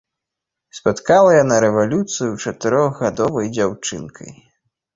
Спаткала 0.77 1.35
яна 1.43 1.59
рэвалюцыю 1.65 2.31
чатырохгадовай 2.47 3.53
дзяўчынкай. 3.55 4.31